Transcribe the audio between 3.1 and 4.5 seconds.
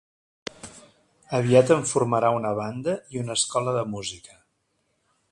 i una escola de música.